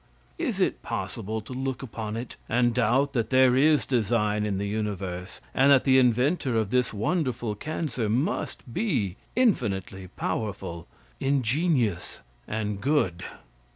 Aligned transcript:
Is 0.39 0.59
it 0.59 0.81
possible 0.81 1.41
to 1.41 1.53
look 1.53 1.83
upon 1.83 2.17
it 2.17 2.35
and 2.49 2.73
doubt 2.73 3.13
that 3.13 3.29
there 3.29 3.55
is 3.55 3.85
design 3.85 4.47
in 4.47 4.57
the 4.57 4.65
universe, 4.67 5.41
and 5.53 5.71
that 5.71 5.83
the 5.83 5.99
inventor 5.99 6.57
of 6.57 6.71
this 6.71 6.91
wonderful 6.91 7.53
cancer 7.53 8.09
must 8.09 8.73
be 8.73 9.17
infinitely 9.35 10.07
powerful, 10.07 10.87
ingenious 11.19 12.21
and 12.47 12.81
good? 12.81 13.23